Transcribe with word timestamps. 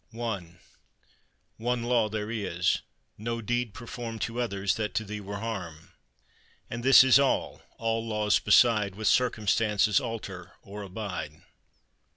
\ 0.07 0.13
I 0.19 0.47
One 1.57 1.83
law 1.83 2.09
there 2.09 2.31
is: 2.31 2.81
no 3.19 3.39
deed 3.39 3.75
perform 3.75 4.17
To 4.21 4.41
others 4.41 4.73
that 4.73 4.95
to 4.95 5.03
thee 5.05 5.21
were 5.21 5.41
harm; 5.41 5.91
And 6.71 6.81
this 6.83 7.03
is 7.03 7.19
all, 7.19 7.61
all 7.77 8.03
laws 8.03 8.39
beside 8.39 8.95
With 8.95 9.07
circimistances 9.07 10.01
alter 10.03 10.53
or 10.63 10.81
abide. 10.81 11.43